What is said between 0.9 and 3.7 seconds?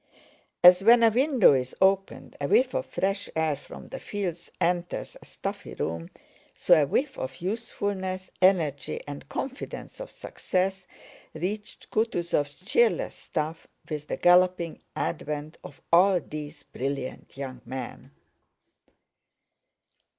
a window is opened a whiff of fresh air